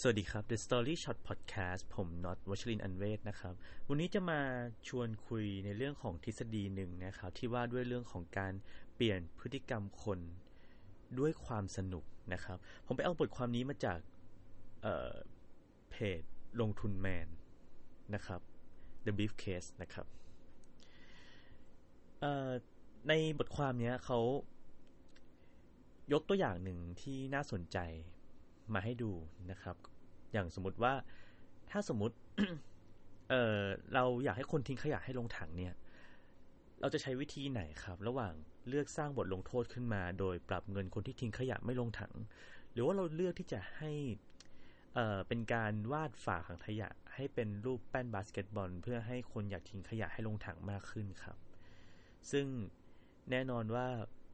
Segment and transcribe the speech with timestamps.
[0.00, 3.54] สวัสดีครับ The Story Shot Podcast ผมน็อตวัชรินอันเวศนะครับ
[3.88, 4.40] วันนี้จะมา
[4.88, 8.52] ชวนคุยในเรื่องของทฤษฎีหนึ่งนะครับ ที่ว่าด้วยเรื่องของการ
[8.94, 10.18] เปลี่ยนพฤติกรรมคน
[11.18, 13.98] ด้วยความสนุกนะครับ ผมไปเอาบทความนี้มาจาก
[14.82, 16.22] เเพจ
[16.60, 17.28] ลงทุนแมน
[18.14, 18.40] นะครับ
[19.04, 20.06] The Beef Case นะครับ
[23.08, 24.18] ในบทความนี้เขา
[26.12, 27.78] ยกตัวอย่างหนึ่งที่น่าสนใจ
[28.74, 29.12] มาให้ดู
[29.50, 29.76] นะครับ
[30.32, 30.92] อย่างสมมติว่า
[31.70, 32.16] ถ้าสมมติ
[33.30, 33.58] เออ
[33.94, 35.74] เราอยากให้คนทิ้งขยะให้ลงถังเนี่ย
[36.80, 38.34] เราจะใช้วิธีไหนครับ ระหว่าง
[38.68, 42.12] เลือกสร้างบทลงโทษขึ้นมา โดยปรับเงินคนที่ทิ้งขยะไม่ลงถัง
[42.72, 43.92] หรือว่าเราเลือกที่จะให้
[44.94, 51.36] เอ่อเป็นการวาดฝาถังขยะ ให้เป็นรูปแป้นบาสเกตบอล เพื่อให้คนอยากทิ้งขยะให้ลงถังมากขึ้นครับ
[52.30, 52.46] ซึ่ง
[53.30, 53.86] แน่นอนว่า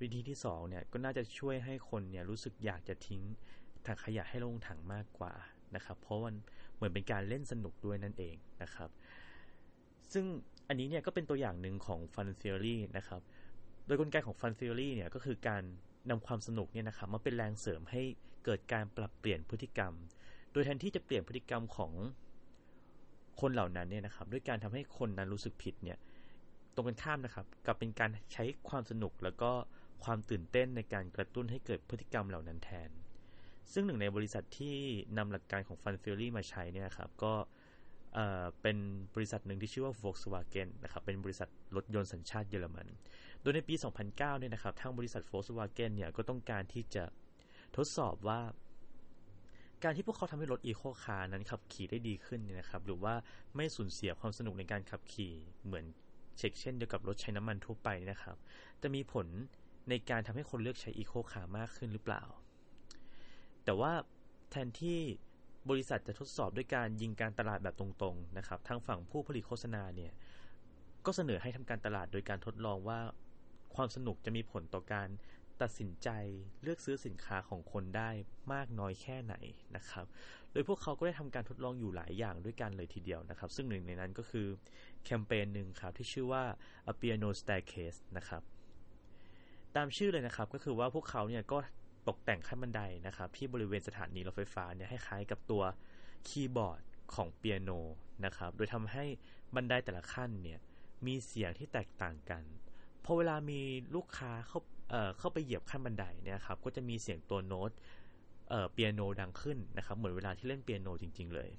[0.00, 3.22] วิธีที่สองเนี่ยก็น่าจะช่วยให้คนเนี่ยรู้สึกอยากจะทิ้ง
[3.86, 5.32] ถังขยะให้ลงถังมากกว่า
[5.74, 6.34] นะครับ เพราะมัน
[6.74, 8.90] เหมือนเป็นการเล่นสนุกด้วยนั่นเองนะครับ
[10.12, 10.24] ซึ่ง
[10.68, 13.20] อันนี้เนี่ยก็เป็นตัวอย่างหนึ่งของ Fun Theory นะครับ
[13.86, 15.62] โดยกลไกของ Fun Theory เนี่ยก็คือการ
[16.10, 18.02] นำความสนุกเนี่ยนะครับมาเป็นแรงเสริมให้
[18.44, 19.92] เกิดการปรับเปลี่ยนพฤติกรรม
[20.52, 21.92] โดยแทนที่จะเปลี่ยนพฤติกรรมของ
[23.40, 25.98] คนเหล่านั้นเนี่ยนะครับ ด้วยการทำให้คนนั้นรู้สึกผิดเนี่ย
[26.74, 29.50] ตรงกันข้ามนะครับกับเป็นการใช้ความสนุกแล้วก็
[30.04, 32.90] ความตื่นเต้นในการกระตุ้นให้เกิดพฤติกรรมเหล่านั้นแทน
[33.72, 34.76] ซึ่งหนึ่งในบริษัทที่
[35.18, 37.32] นำหลักการของ Fun Theory มาใช้เนี่ยครับก็
[38.62, 38.76] เป็น
[39.14, 42.86] บริษัทหนึ่งที่ชื่อว่า Volkswagen นะครับ เป็นบริษัทรถยนต์สัญชาติเยอรมัน
[43.40, 47.04] โดยในปี 2009 เนี่ยนะครับ ทางบริษัท Volkswagen เนี่ยก็ต้องการที่จะ
[47.76, 48.40] ทดสอบว่า
[49.84, 53.14] การที่พวกเขาทำให้รถอีโคคาร์นั้นขับขี่ได้ดีขึ้นเนี่ยนะครับ หรือว่า
[53.56, 55.32] ไม่สูญเสียความสนุกในการขับขี่
[55.64, 55.84] เหมือน
[56.38, 58.36] เช็คเช่นเดียวกับรถใช้น้ำมันทั่วไปนะครับ
[58.82, 59.26] จะมีผล
[59.90, 62.22] ในการทำให้คนเลือกใช้อีโคคาร์มากขึ้นหรือเปล่า
[63.66, 63.92] แต่ว่า
[64.50, 65.00] แทนที่
[65.70, 70.12] บริษัทจะทดสอบด้วยการยิงการตลาดแบบตรงๆนะครับ ทางฝั่งผู้ผลิตโฆษณาเนี่ย
[71.06, 73.00] ก็เสนอให้ทำการตลาดโดยการทดลองว่า
[73.74, 75.08] ความสนุกจะมีผลต่อการ
[75.62, 76.08] ตัดสินใจ
[76.62, 78.10] เลือกซื้อสินค้าของคนได้
[78.52, 79.34] มากน้อยแค่ไหน
[79.76, 80.06] นะครับ
[80.52, 84.46] โดยพวกเขาก็ได้ทำการทดลองอยู่หลายอย่างด้วยกันเลยทีเดียวนะครับ ซึ่งหนึ่งในนั้นก็คือ
[85.04, 86.42] แคมเปญหนึ่งครับที่ชื่อว่า
[86.92, 88.42] a piano staircase นะครับ
[89.76, 91.58] ตามชื่อเลยนะครับก็คือว่าพวกเขาเนี่ยก็
[92.08, 95.62] ตกแต่งขั้นบันไดนะครับที่บริเวณสถานีรถไฟฟ้าเนี่ยให้คล้ายกับตัว
[96.28, 96.80] คีย์บอร์ด
[97.14, 97.70] ของเปียโน
[98.24, 99.04] นะครับ โดยทำให้
[99.54, 100.58] บันไดแต่ละขั้นเนี่ย
[101.06, 102.42] มีเสียงที่แตกต่างกัน
[103.04, 103.60] พอเวลามี
[103.94, 107.70] ลูกค้าเข้าเอ่อเข้าไปเหยียบขั้นบันไดเนี่ยครับก็จะมีเสียงตัวโน้ต
[108.50, 111.50] เอ่อเปียโนดังขึ้นนะครับเหมือนเวลาที่เล่นเปียโนจริง ๆ เลย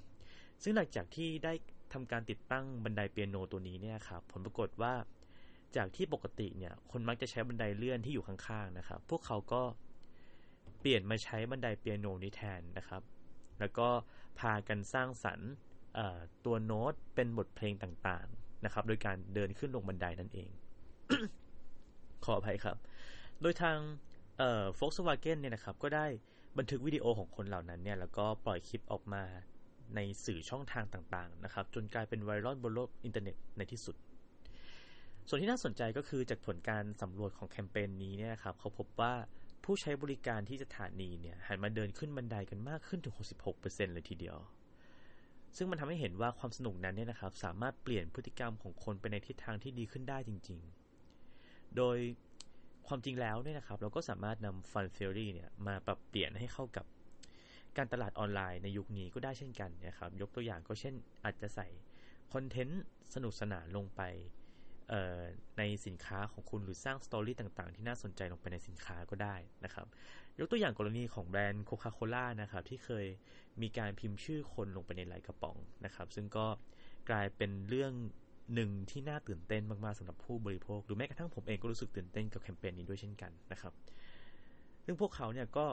[0.63, 1.53] ซึ่งหลังจากที่ได้
[1.93, 4.93] ทำการติดตั้งบันไดเปียโนตัวนี้เนี่ยครับผลปรากฏว่า
[5.75, 9.61] จากที่ปกติเนี่ยคนมักจะใช้บันไดเลื่อนที่อยู่ข้างๆนะครับ พวกเขาก็
[10.89, 13.01] ปลี่ยนมาใช้บันไดเปียโนนี้แทนนะครับ
[13.59, 13.87] แล้วก็
[14.39, 15.49] พากันสร้างสรรค์
[16.45, 20.49] ตัวโน้ตเป็นบทเพลงต่างๆนะครับ โดยการเดินขึ้นลงบันไดนั่นเอง
[22.25, 22.77] ขออภัยครับ
[23.41, 23.77] โดยทาง
[24.37, 26.05] เอ่อ Volkswagen เนี่ยนะครับ ก็ได้
[26.57, 29.23] บันทึกวิดีโอของคนเหล่านั้นเนี่ย แล้วก็ปล่อยคลิปออกมา
[29.95, 33.95] ในสื่อช่องทางต่างๆนะครับ จนกลายเป็นไวรัลบนโลกอินเทอร์เน็ตในที่สุด
[35.27, 39.13] ส่วนที่น่าสนใจก็คือจากผลการสำรวจของแคมเปญนี้เนี่ยครับ เขาพบว่า
[39.63, 43.15] ผู้ใช้บริการที่สถานีเนี่ยหันมาเดินขึ้นบันไดกันมากขึ้นถึง
[43.55, 44.37] 66%เลยทีเดียว
[45.57, 50.59] ซึ่งมันทำให้เห็นว่าความสนุกนั้นเนี่ยนะครับ สามารถเปลี่ยนพฤติกรรมของคนไปในทิศทางที่ดีขึ้นได้จริง
[51.17, 51.97] ๆ โดย
[52.87, 56.85] ความจริงแล้วเนี่ยนะครับ เราก็สามารถนำ Fun Theory เนี่ยมาปรับเปลี่ยนให้เข้ากับ
[57.77, 61.67] การตลาดออนไลน์ในยุคนี้ก็ได้เช่นกันนะครับ ยกตัวอย่างก็เช่นอาจจะใส่
[62.33, 64.01] คอนเทนต์สนุกสนานลงไป
[65.57, 69.87] ในสินค้าของคุณหรือสร้างสตอรี่ต่างๆ ที่น่าสนใจลงไปในสินค้าก็ได้นะครับ
[70.39, 73.05] ยกตัวอย่างกรณีของแบรนด์โคคาโคล่านะครับที่เคย
[73.61, 76.47] มีการพิมพ์ชื่อคนลงไปในหลกระป๋องนะครับ ซึ่งก็
[77.09, 77.93] กลายเป็นเรื่อง
[78.53, 83.73] หนึ่งที่น่าตื่นเต้นมากๆสำหรับผู้บริโภค หรือแม้กระทั่งผมเองก็รู้สึกตื่นเต้นกับแคมเปญนี้ด้วยเช่นกันนะครับ
[84.85, 85.65] ซึ่งพวกเขาเนี่ยก็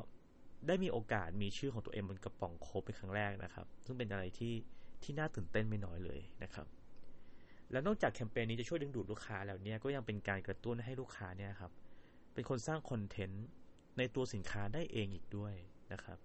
[0.66, 4.54] ได้มีโอกาสมีชื่อของตัวเองบนกระป๋องโคเป็นครั้งแรกนะครับ ซึ่งเป็นอะไรที่
[5.02, 6.66] ที่น่าตื่นเต้นไม่น้อยเลยนะครับ
[7.72, 11.72] แล้วนอกจากแคมเปญนี้จะช่วยดึงดูดลูกค้าแล้วเนี่ยก็ยังเป็นการกระตุ้นให้ลูกค้าเนี่ยครับ
[12.34, 13.46] เป็นคนสร้างคอนเทนต์
[13.98, 15.54] ในตัวสินค้าได้เองอีกด้วย
[15.92, 16.18] นะครับ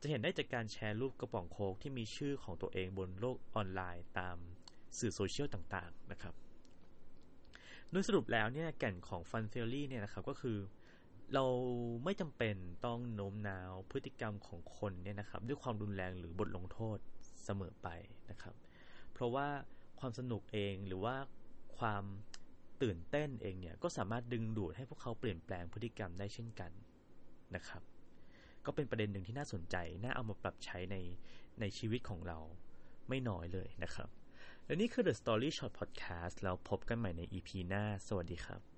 [0.00, 4.36] จะเห็นได้จากการแชร์รูปกระป๋องโค้กที่มีชื่อของตัวเองบนโลกออนไลน์ตาม
[4.98, 6.34] สื่อโซเชียลต่างๆนะครับ
[7.90, 10.58] โดยสรุปแล้วเนี่ยแก่นของ Fun Theory เนี่ยนะครับก็คือ
[11.34, 11.44] เรา
[12.04, 12.56] ไม่จำเป็น
[12.86, 16.98] ต้องโน้มน้าวพฤติกรรมของคนเนี่ยนะครับ ด้วยความรุนแรงหรือบทลงโทษ
[17.44, 17.88] เสมอไป
[18.30, 18.54] นะครับ
[19.12, 19.48] เพราะว่า
[20.02, 21.16] ความสนุกเองหรือว่า
[21.78, 22.04] ความ
[22.82, 26.72] ตื่นเต้นเองเนี่ยก็สามารถดึงดูดให้พวกเขาเปลี่ยนแปลงพฤติกรรมได้เช่นกัน
[27.54, 27.82] นะครับ
[28.66, 30.96] ก็เป็นประเด็นหนึ่งที่น่าสนใจ น่าเอามาปรับใช้ใน
[31.60, 32.38] ในชีวิตของเรา
[33.08, 34.08] ไม่น้อยเลยนะครับ
[34.64, 38.71] และนี่คือ The Story Short Podcast แล้วพบกันใหม่ใน EP หน้า สวัสดีครับ